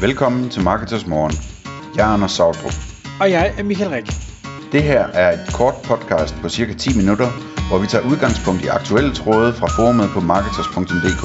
[0.00, 1.32] Velkommen til Marketers Morgen.
[1.96, 2.72] Jeg er Anders Sautrup.
[3.20, 4.06] Og jeg er Michael Rik.
[4.72, 7.28] Det her er et kort podcast på cirka 10 minutter,
[7.68, 11.24] hvor vi tager udgangspunkt i aktuelle tråde fra forumet på marketers.dk.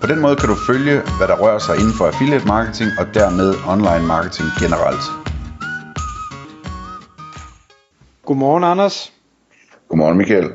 [0.00, 3.06] På den måde kan du følge, hvad der rører sig inden for affiliate marketing og
[3.14, 5.04] dermed online marketing generelt.
[8.26, 9.12] Godmorgen, Anders.
[9.88, 10.48] Godmorgen Michael.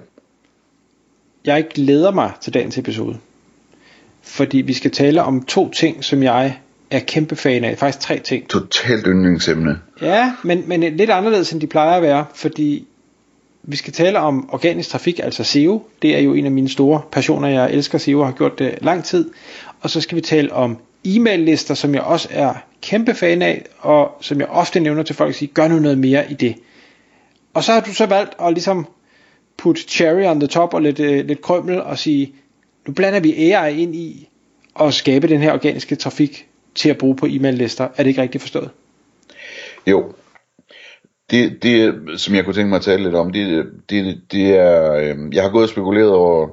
[1.46, 3.18] Jeg glæder mig til dagens episode.
[4.22, 6.60] Fordi vi skal tale om to ting, som jeg
[6.92, 7.78] er kæmpe fan af.
[7.78, 8.50] Faktisk tre ting.
[8.50, 9.80] Totalt yndlingsemne.
[10.02, 12.26] Ja, men, men lidt anderledes, end de plejer at være.
[12.34, 12.88] Fordi
[13.64, 15.84] vi skal tale om organisk trafik, altså SEO.
[16.02, 17.48] Det er jo en af mine store passioner.
[17.48, 19.30] Jeg elsker SEO og har gjort det lang tid.
[19.82, 24.18] Og så skal vi tale om e-mail-lister, som jeg også er kæmpe fan af, og
[24.22, 26.56] som jeg ofte nævner til folk at sige, gør nu noget mere i det.
[27.54, 28.88] Og så har du så valgt at ligesom
[29.58, 32.34] putte cherry on the top og lidt, øh, lidt krømmel og sige,
[32.88, 34.30] nu blander vi AI ind i
[34.80, 37.84] at skabe den her organiske trafik til at bruge på e-mail-lister.
[37.84, 38.70] Er det ikke rigtigt forstået?
[39.88, 40.14] Jo.
[41.32, 44.94] Det, det, som jeg kunne tænke mig at tale lidt om, det, det, det er,
[44.94, 46.50] øh, jeg har gået og spekuleret over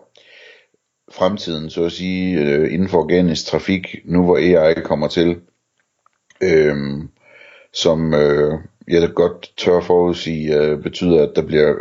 [1.12, 5.36] fremtiden, så at sige, øh, inden for organisk trafik, nu hvor AI kommer til,
[6.42, 6.76] øh,
[7.72, 8.52] som øh,
[8.88, 11.74] jeg da godt tør forudsige, øh, betyder, at der bliver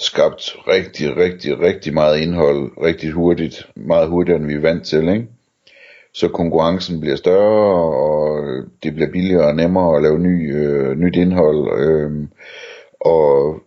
[0.00, 5.08] skabt rigtig, rigtig, rigtig meget indhold, rigtig hurtigt, meget hurtigere end vi er vant til,
[5.08, 5.26] ikke?
[6.14, 8.44] Så konkurrencen bliver større, og
[8.82, 12.28] det bliver billigere og nemmere at lave ny, øh, nyt indhold, øh,
[13.00, 13.60] og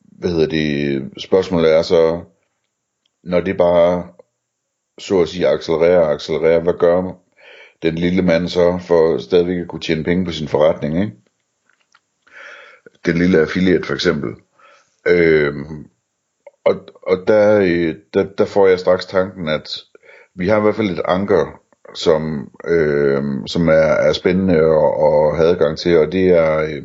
[0.00, 2.20] hvad hedder det, spørgsmålet er så,
[3.24, 4.08] når det bare,
[4.98, 7.20] så at sige, accelererer og accelererer, hvad gør
[7.82, 11.12] den lille mand så, for stadigvæk at kunne tjene penge på sin forretning, ikke?
[13.06, 14.30] Den lille affiliate for eksempel.
[15.06, 15.54] Øh,
[16.64, 19.78] og og der, øh, der, der får jeg straks tanken, at
[20.34, 21.59] vi har i hvert fald et anker,
[21.94, 26.82] som, øh, som er, er spændende at, at have adgang til, og det er øh,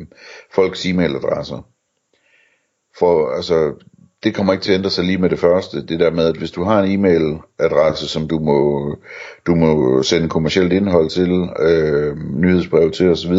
[0.54, 1.72] folks e-mailadresser.
[2.98, 3.74] For altså,
[4.24, 5.86] det kommer ikke til at ændre sig lige med det første.
[5.86, 8.90] Det der med, at hvis du har en e-mailadresse, som du må,
[9.46, 13.32] du må sende kommercielt indhold til, øh, nyhedsbrev til osv.,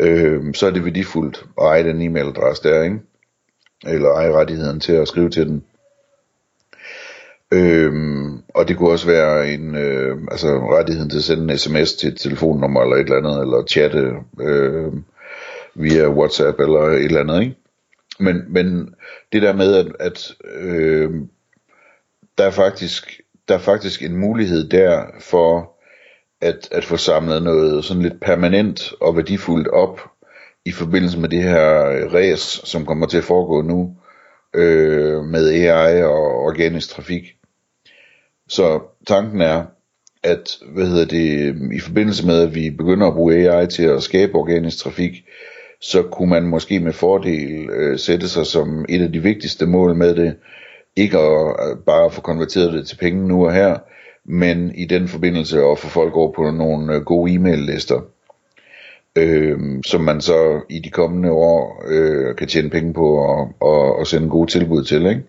[0.00, 3.00] øh, så er det værdifuldt at eje den e-mailadresse der, ikke?
[3.86, 5.64] eller eje rettigheden til at skrive til den.
[7.52, 11.92] Øhm, og det kunne også være en, øh, altså rettigheden til at sende en sms
[11.94, 14.92] til et telefonnummer eller et eller andet, eller chatte øh,
[15.74, 17.56] via WhatsApp eller et eller andet, ikke?
[18.20, 18.94] Men, men
[19.32, 21.10] det der med, at, at øh,
[22.38, 25.72] der, er faktisk, der er faktisk en mulighed der for
[26.40, 30.00] at, at få samlet noget sådan lidt permanent og værdifuldt op
[30.64, 31.64] i forbindelse med det her
[32.14, 33.96] ræs, som kommer til at foregå nu
[34.58, 37.22] øh, med AI og organisk trafik.
[38.48, 39.64] Så tanken er,
[40.22, 44.02] at hvad hedder det, i forbindelse med, at vi begynder at bruge AI til at
[44.02, 45.12] skabe organisk trafik,
[45.80, 49.94] så kunne man måske med fordel øh, sætte sig som et af de vigtigste mål
[49.94, 50.36] med det,
[50.96, 53.78] ikke at øh, bare få konverteret det til penge nu og her,
[54.24, 58.00] men i den forbindelse at få folk over på nogle øh, gode e-mail-lister
[59.18, 63.98] øh, som man så i de kommende år øh, kan tjene penge på og, og,
[63.98, 65.22] og sende gode tilbud til, ikke?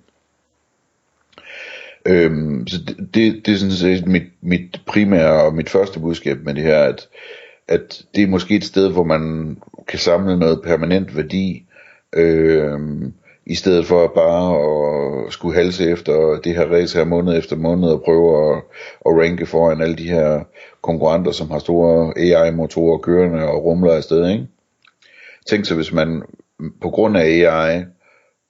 [2.06, 6.38] Øhm, så det, det, det er sådan set mit, mit primære og mit første budskab
[6.44, 7.08] med det her, at,
[7.68, 9.58] at det er måske et sted, hvor man
[9.88, 11.66] kan samle noget permanent værdi,
[12.14, 13.14] øhm,
[13.50, 14.58] i stedet for bare
[15.28, 18.62] at skulle halse efter det her race her måned efter måned og prøve at,
[19.06, 20.44] at ranke foran alle de her
[20.82, 24.48] konkurrenter, som har store AI-motorer kørende og rumler afsted, ikke?
[25.50, 26.22] Tænk så, hvis man
[26.82, 27.84] på grund af AI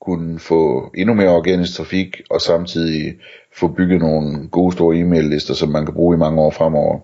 [0.02, 3.16] kunne få endnu mere organisk trafik, og samtidig
[3.56, 7.00] få bygget nogle gode store e-mail-lister, som man kan bruge i mange år fremover.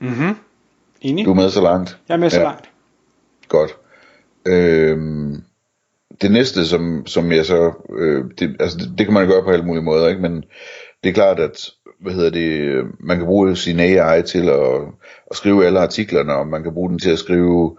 [0.00, 0.36] Mhm.
[1.00, 1.24] Enig.
[1.24, 1.98] Du er med så langt?
[2.08, 2.44] Jeg er med så Ja.
[2.44, 2.70] langt.
[3.48, 3.76] Godt.
[4.46, 5.42] Øhm,
[6.20, 9.50] det næste, som, som jeg så, øh, det, altså det, det kan man gøre på
[9.50, 10.22] alle mulige måder, ikke?
[10.22, 10.44] men
[11.02, 11.70] det er klart, at
[12.00, 14.80] hvad hedder det, man kan bruge sin AI til at,
[15.30, 17.76] at skrive alle artiklerne, og man kan bruge den til at skrive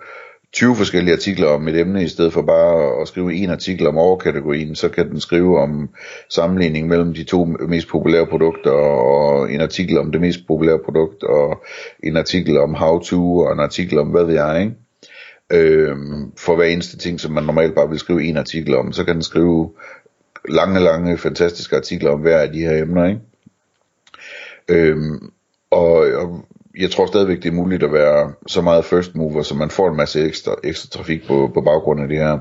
[0.53, 3.97] 20 forskellige artikler om et emne, i stedet for bare at skrive en artikel om
[3.97, 5.89] overkategorien, så kan den skrive om
[6.29, 11.23] sammenligning mellem de to mest populære produkter, og en artikel om det mest populære produkt,
[11.23, 11.63] og
[12.03, 14.75] en artikel om how to, og en artikel om hvad ved jeg, ikke?
[15.53, 19.03] Øhm, for hver eneste ting, som man normalt bare vil skrive en artikel om, så
[19.03, 19.71] kan den skrive
[20.49, 23.21] lange, lange, fantastiske artikler om hver af de her emner, ikke?
[24.69, 25.31] Øhm,
[25.71, 26.45] og, og
[26.77, 29.89] jeg tror stadigvæk, det er muligt at være så meget first mover, så man får
[29.89, 32.39] en masse ekstra, ekstra trafik på, på baggrund af det her.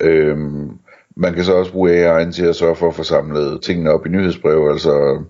[0.00, 0.70] Øhm,
[1.16, 4.06] man kan så også bruge AI'en til at sørge for at få samlet tingene op
[4.06, 5.22] i nyhedsbrev, altså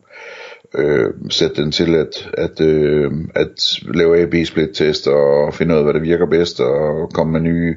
[0.74, 5.84] øh, sætte den til at, at, øh, at lave A-B-split test og finde ud af,
[5.84, 7.76] hvad der virker bedst og komme med nye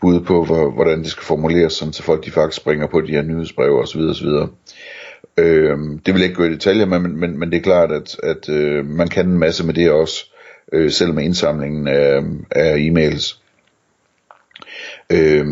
[0.00, 0.44] bud på,
[0.74, 4.00] hvordan det skal formuleres, sådan, så folk de faktisk springer på de her nyhedsbreve osv.
[4.00, 4.28] osv.
[5.38, 7.92] Øh, det vil jeg ikke gå i detaljer med, men, men, men det er klart,
[7.92, 10.24] at, at øh, man kan en masse med det også,
[10.72, 13.42] øh, selv med indsamlingen af, af e-mails.
[15.12, 15.46] Øh,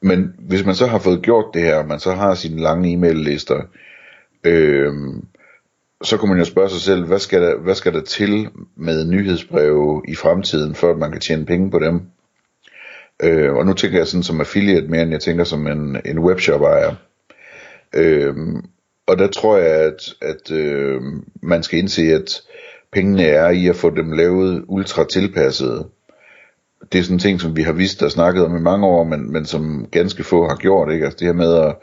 [0.00, 3.62] men hvis man så har fået gjort det her, man så har sine lange e-mail-lister,
[4.44, 4.92] øh,
[6.02, 9.04] så kunne man jo spørge sig selv, hvad skal, der, hvad skal der til med
[9.04, 12.00] nyhedsbreve i fremtiden, for at man kan tjene penge på dem?
[13.22, 16.18] Øh, og nu tænker jeg sådan som affiliate mere, end jeg tænker som en, en
[16.18, 16.94] webshop ejer.
[17.94, 18.36] Øh,
[19.06, 21.02] og der tror jeg, at, at øh,
[21.42, 22.42] man skal indse, at
[22.92, 25.86] pengene er i at få dem lavet ultra tilpasset.
[26.92, 29.04] Det er sådan en ting, som vi har vist og snakket om i mange år,
[29.04, 30.92] men, men som ganske få har gjort.
[30.92, 31.04] Ikke?
[31.04, 31.74] Altså det her med at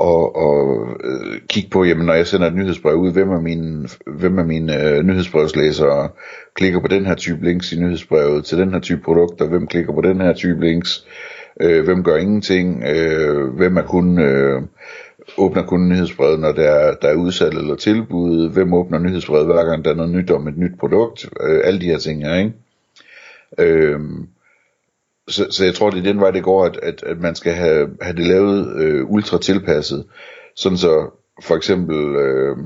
[0.00, 3.88] og, og øh, kigge på, jamen når jeg sender et nyhedsbrev ud, hvem er mine,
[4.06, 6.08] hvem er mine øh, nyhedsbrevslæsere,
[6.54, 9.92] klikker på den her type links i nyhedsbrevet til den her type produkter, hvem klikker
[9.92, 11.06] på den her type links,
[11.60, 14.62] øh, hvem gør ingenting, øh, hvem er kun, øh,
[15.38, 19.64] åbner kun nyhedsbrevet, når der er, der er udsalg eller tilbud, hvem åbner nyhedsbrevet hver
[19.64, 22.34] gang der er noget nyt om et nyt produkt, øh, alle de her ting her,
[22.38, 22.52] ikke?
[23.58, 24.00] Øh,
[25.30, 27.52] så, så jeg tror, det er den vej, det går, at, at, at man skal
[27.52, 30.04] have, have det lavet øh, ultra tilpasset,
[30.56, 31.10] sådan så
[31.42, 32.56] for eksempel øh,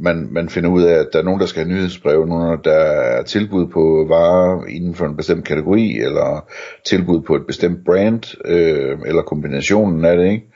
[0.00, 2.72] man, man finder ud af, at der er nogen, der skal have nyhedsbrev, nogen, der
[2.72, 6.48] er tilbud på varer inden for en bestemt kategori, eller
[6.84, 10.46] tilbud på et bestemt brand, øh, eller kombinationen af det, ikke?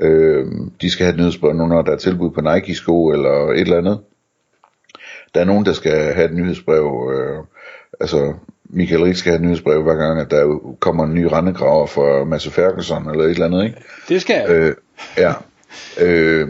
[0.00, 0.46] Øh,
[0.80, 4.00] de skal have et nyhedsbrev, nogen, der er tilbud på Nike-sko, eller et eller andet.
[5.34, 7.44] Der er nogen, der skal have et nyhedsbrev, øh,
[8.00, 8.34] altså
[8.70, 12.24] Michael Rik skal have et nyhedsbrev hver gang, at der kommer en ny rendegraver for
[12.24, 13.76] Mads Ferguson eller et eller andet, ikke?
[14.08, 14.50] Det skal jeg.
[14.50, 14.74] Øh,
[15.16, 15.32] ja.
[16.00, 16.48] øh,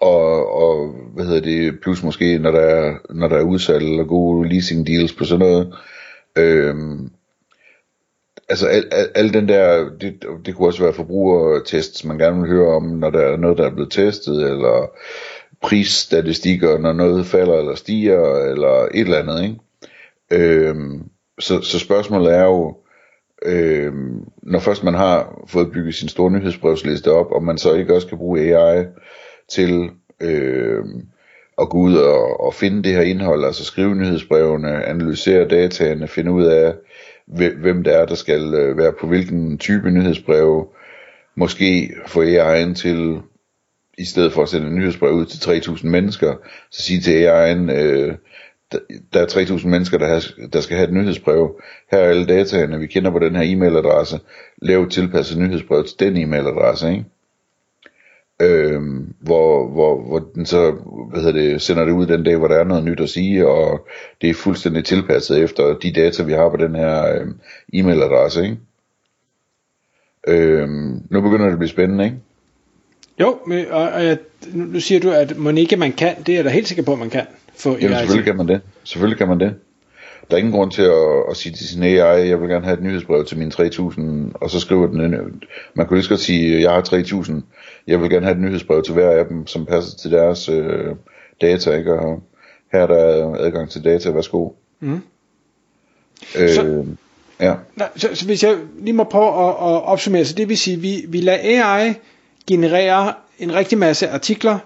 [0.00, 4.04] og, og hvad hedder det, plus måske, når der er, når der er udsalg eller
[4.04, 5.74] gode leasing deals på sådan noget.
[6.36, 6.74] Øh,
[8.48, 12.50] altså al, al, al den der, det, det kunne også være forbrugertests, man gerne vil
[12.50, 14.90] høre om, når der er noget, der er blevet testet, eller
[15.62, 19.56] prisstatistikker, når noget falder eller stiger, eller et eller andet, ikke?
[20.30, 21.02] Øhm,
[21.38, 22.76] så, så spørgsmålet er jo,
[23.44, 23.92] øh,
[24.42, 28.06] når først man har fået bygget sin store nyhedsbrevsliste op, om man så ikke også
[28.06, 28.84] kan bruge AI
[29.48, 29.90] til
[30.20, 30.84] øh,
[31.60, 36.32] at gå ud og, og finde det her indhold, altså skrive nyhedsbrevene, analysere dataene, finde
[36.32, 36.74] ud af,
[37.60, 40.68] hvem det er, der skal øh, være på hvilken type nyhedsbrev,
[41.36, 43.20] måske få AI'en til,
[43.98, 46.34] i stedet for at sende en nyhedsbrev ud til 3.000 mennesker,
[46.70, 48.14] så sige til AI'en, øh,
[49.12, 51.60] der er 3.000 mennesker, der, har, der skal have et nyhedsbrev.
[51.90, 54.18] Her er alle dataene, vi kender på den her e-mailadresse.
[54.62, 57.04] Lav et tilpasset nyhedsbrev til den e-mailadresse, ikke?
[58.42, 60.70] Øhm, hvor, hvor, hvor den så
[61.10, 63.48] hvad hedder det, sender det ud den dag, hvor der er noget nyt at sige,
[63.48, 63.86] og
[64.20, 67.38] det er fuldstændig tilpasset efter de data, vi har på den her øhm,
[67.74, 68.42] e-mailadresse.
[68.42, 68.58] Ikke?
[70.28, 72.16] Øhm, nu begynder det at blive spændende, ikke?
[73.20, 74.18] Jo, men, og, og,
[74.52, 76.98] nu siger du, at Monique man kan, det er jeg da helt sikker på, at
[76.98, 77.26] man kan.
[77.58, 78.60] For Jamen selvfølgelig kan man det.
[78.84, 79.54] Selvfølgelig kan man det.
[80.30, 82.78] Der er ingen grund til at, at sige til sin AI, jeg vil gerne have
[82.78, 85.00] et nyhedsbrev til mine 3000, og så skriver den,
[85.74, 87.42] man kunne lige så godt sige, jeg har 3000,
[87.86, 90.94] jeg vil gerne have et nyhedsbrev til hver af dem, som passer til deres øh,
[91.40, 91.94] data, ikke?
[91.94, 92.22] og
[92.72, 94.50] her er der adgang til data, værsgo.
[94.80, 95.00] Mm.
[96.38, 96.84] Øh, så,
[97.40, 97.54] ja.
[97.76, 100.76] nej, så, så hvis jeg lige må prøve at, at opsummere, så det vil sige,
[100.76, 101.94] vi, vi lader AI
[102.46, 104.58] generere en rigtig masse artikler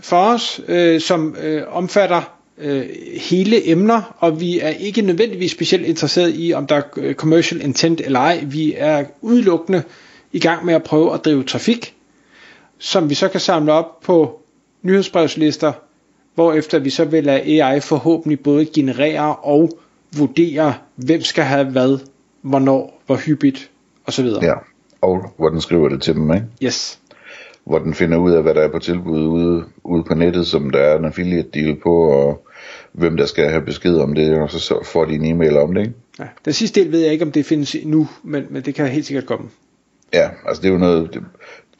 [0.00, 2.88] for os, øh, som øh, omfatter øh,
[3.30, 7.62] hele emner, og vi er ikke nødvendigvis specielt interesseret i, om der er øh, commercial
[7.62, 8.44] intent eller ej.
[8.46, 9.82] Vi er udelukkende
[10.32, 11.94] i gang med at prøve at drive trafik,
[12.78, 14.40] som vi så kan samle op på
[14.82, 15.72] nyhedsbrevslister,
[16.56, 19.70] efter vi så vil lade AI forhåbentlig både generere og
[20.16, 21.98] vurdere, hvem skal have hvad,
[22.42, 23.70] hvornår, hvor hyppigt
[24.06, 24.26] osv.
[24.42, 24.54] Ja,
[25.00, 26.46] og hvordan skriver det til dem, ikke?
[26.62, 26.98] Yes
[27.68, 30.70] hvor den finder ud af, hvad der er på tilbud ude, ude på nettet, som
[30.70, 32.47] der er en affiliate deal på, og
[32.92, 35.80] hvem der skal have besked om det, og så får de en e-mail om det,
[35.80, 35.94] ikke?
[36.18, 38.86] Ja, den sidste del ved jeg ikke, om det findes nu, men, men det kan
[38.86, 39.48] helt sikkert komme.
[40.12, 41.22] Ja, altså det er jo noget, det,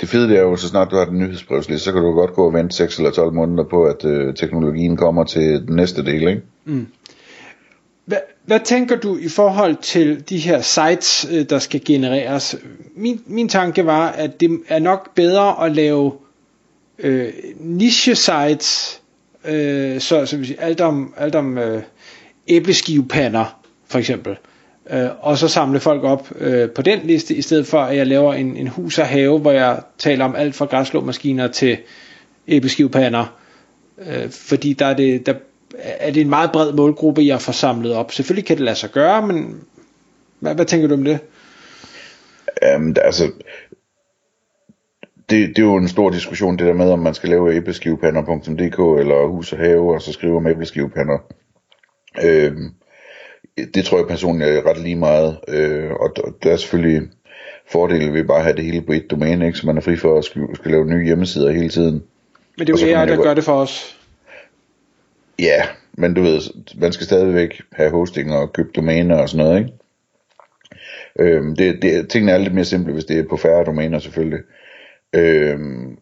[0.00, 2.32] det fede det er jo, så snart du har den nyhedsbrevsliste, så kan du godt
[2.32, 6.04] gå og vente 6 eller 12 måneder på, at øh, teknologien kommer til den næste
[6.04, 6.42] del, ikke?
[6.64, 6.86] Mm.
[8.04, 12.56] Hvad, hvad tænker du i forhold til de her sites, øh, der skal genereres?
[12.96, 16.12] Min, min tanke var, at det er nok bedre at lave
[16.98, 18.97] øh, niche sites,
[19.48, 21.82] øh, så, så sige, alt om, alt om øh,
[22.48, 24.36] æbleskivepander for eksempel,
[24.90, 28.06] øh, og så samle folk op øh, på den liste, i stedet for at jeg
[28.06, 31.78] laver en, en hus og have, hvor jeg taler om alt fra græslåmaskiner til
[32.48, 33.38] æbleskivepander,
[34.06, 35.34] Øh, fordi der er, det, der
[35.80, 38.12] er det en meget bred målgruppe, jeg får samlet op.
[38.12, 39.60] Selvfølgelig kan det lade sig gøre, men
[40.40, 41.18] hvad, hvad tænker du om det?
[42.76, 43.30] Um, altså,
[45.30, 49.00] det, det er jo en stor diskussion, det der med, om man skal lave æbleskivepander.dk
[49.00, 51.18] eller hus og have, og så skrive om æbleskivepander.
[52.24, 52.74] Øhm,
[53.74, 57.08] det tror jeg personligt er ret lige meget, øh, og der er selvfølgelig
[57.66, 59.58] fordele ved bare at have det hele på et domæne, ikke?
[59.58, 62.02] så man er fri for at skulle, skulle lave nye hjemmesider hele tiden.
[62.58, 63.98] Men det er jo AI, der gør det for os.
[65.38, 66.40] Ja, men du ved,
[66.80, 69.72] man skal stadigvæk have hosting og købe domæner og sådan noget, ikke?
[71.18, 74.40] Øhm, det, det, tingene er lidt mere simple, hvis det er på færre domæner selvfølgelig.
[75.14, 75.98] Øhm,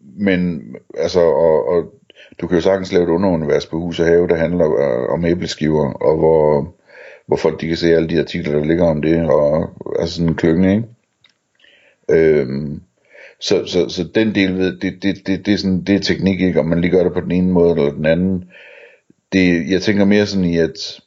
[0.00, 0.62] men
[0.98, 1.94] altså, og, og
[2.40, 5.24] du kan jo sagtens lave et underunivers på hus og have, der handler øh, om
[5.24, 6.74] æbleskiver, og hvor,
[7.26, 10.28] hvor folk de kan se alle de artikler, der ligger om det, og altså sådan
[10.28, 10.84] en køkken, ikke?
[12.10, 12.82] Øhm,
[13.40, 16.40] så, så, så den del ved, det, det, det, det, er sådan, det er teknik,
[16.40, 16.60] ikke?
[16.60, 18.44] Om man lige gør det på den ene måde eller den anden.
[19.32, 21.00] Det, jeg tænker mere sådan i, at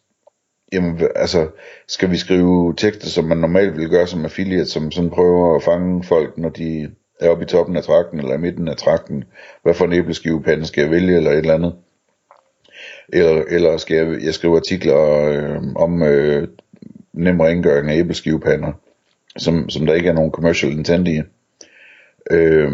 [0.73, 1.47] jamen, altså,
[1.87, 5.63] skal vi skrive tekster, som man normalt vil gøre som affiliate, som sådan prøver at
[5.63, 9.23] fange folk, når de er oppe i toppen af trakten, eller i midten af trakten,
[9.63, 11.75] hvad for en æbleskivepande skal jeg vælge, eller et eller andet.
[13.09, 16.47] Eller, eller skal jeg, jeg skrive artikler øh, om øh,
[17.13, 18.71] nem rengøring af æbleskivepander,
[19.37, 21.21] som, som der ikke er nogen commercial intent i.
[22.31, 22.71] Øh,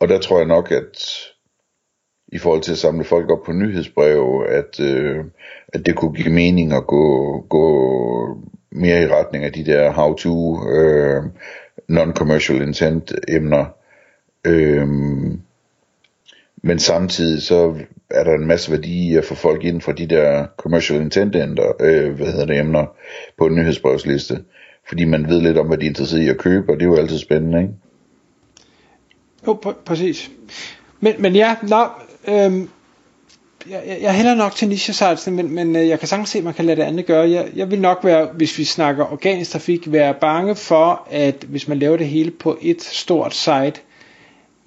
[0.00, 1.08] og der tror jeg nok, at
[2.28, 5.24] i forhold til at samle folk op på nyhedsbreve, at, øh,
[5.68, 8.38] at det kunne give mening at gå, gå
[8.70, 11.22] mere i retning af de der how-to øh,
[11.88, 13.64] non-commercial intent emner.
[14.44, 14.88] Øh,
[16.62, 17.74] men samtidig så
[18.10, 21.36] er der en masse værdi i at få folk ind fra de der commercial intent
[21.36, 22.86] ender, øh, hvad hedder det, emner
[23.38, 24.44] på en nyhedsbrevsliste.
[24.88, 26.90] Fordi man ved lidt om, hvad de er interesseret i at købe, og det er
[26.90, 27.74] jo altid spændende, ikke?
[29.46, 30.30] Jo, pr- præcis.
[31.00, 31.84] Men, men ja, nå,
[32.28, 32.68] øhm,
[33.70, 36.44] jeg, jeg hælder nok til niche sites, men, men øh, jeg kan sagtens se, at
[36.44, 37.30] man kan lade det andet gøre.
[37.30, 41.68] Jeg, jeg vil nok være, hvis vi snakker organisk trafik, være bange for, at hvis
[41.68, 43.74] man laver det hele på et stort site,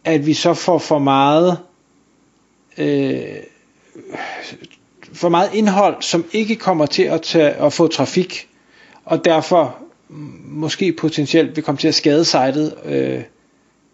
[0.04, 1.58] at vi så får for meget
[2.78, 3.22] øh,
[5.14, 8.48] for meget indhold, som ikke kommer til at, tage, at få trafik,
[9.06, 9.78] og derfor
[10.46, 13.22] måske potentielt vil komme til at skade sitet øh,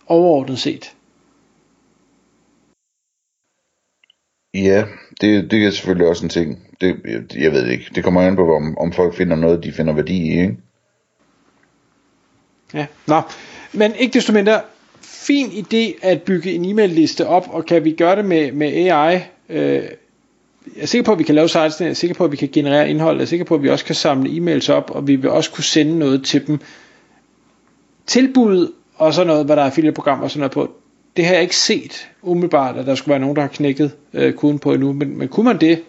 [0.07, 0.93] overordnet set.
[4.63, 4.83] Ja,
[5.21, 6.59] det, det er selvfølgelig også en ting.
[6.81, 7.91] Det, jeg, jeg ved ikke.
[7.95, 10.57] Det kommer an på, om, om folk finder noget, de finder værdi i, ikke?
[12.74, 13.21] Ja, nå.
[13.74, 14.62] Men ikke desto mindre,
[15.01, 18.67] fin idé at bygge en e-mail liste op, og kan vi gøre det med, med
[18.67, 19.19] AI?
[19.50, 19.83] Øh,
[20.75, 22.38] jeg er sikker på, at vi kan lave sites, jeg er sikker på, at vi
[22.38, 25.07] kan generere indhold, jeg er sikker på, at vi også kan samle e-mails op, og
[25.07, 26.59] vi vil også kunne sende noget til dem.
[28.07, 30.75] Tilbud og så noget, hvad der er affiliate-program og sådan noget på.
[31.17, 34.34] Det har jeg ikke set umiddelbart, at der skulle være nogen, der har knækket øh,
[34.34, 35.81] koden på endnu, men, men kunne man det,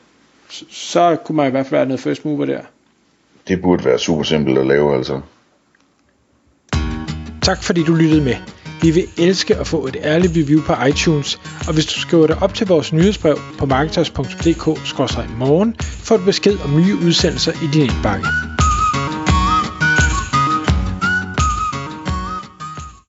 [0.70, 2.60] så kunne man i hvert fald være noget first mover der.
[3.48, 5.20] Det burde være super simpelt at lave altså.
[7.42, 8.36] Tak fordi du lyttede med.
[8.82, 12.42] Vi vil elske at få et ærligt review på iTunes, og hvis du skriver dig
[12.42, 18.45] op til vores nyhedsbrev på marketers.dk-morgen, får du besked om nye udsendelser i din indbakke.